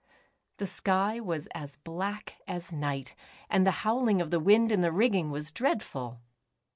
The 0.57 0.65
sky 0.65 1.19
was 1.19 1.45
as 1.53 1.75
black 1.75 2.41
as 2.47 2.71
night, 2.71 3.13
and 3.51 3.67
the 3.67 3.71
howling 3.85 4.19
of 4.19 4.31
the 4.31 4.39
wind 4.39 4.71
in 4.71 4.81
the 4.81 4.91
rigging 4.91 5.29
was 5.29 5.51
dread 5.51 5.83
ful. 5.83 6.21